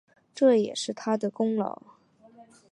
[0.33, 1.79] 这也是他的功劳